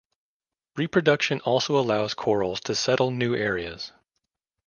Reproduction 0.77 1.41
also 1.41 1.77
allows 1.77 2.15
corals 2.15 2.59
to 2.61 2.73
settle 2.73 3.11
new 3.11 3.35
areas. 3.35 3.91